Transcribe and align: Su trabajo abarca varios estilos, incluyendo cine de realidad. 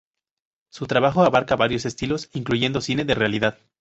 Su 0.71 0.87
trabajo 0.87 1.21
abarca 1.21 1.55
varios 1.55 1.85
estilos, 1.85 2.31
incluyendo 2.33 2.81
cine 2.81 3.05
de 3.05 3.13
realidad. 3.13 3.59